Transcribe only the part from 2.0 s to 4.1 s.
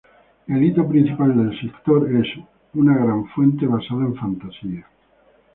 es una gran fuente basada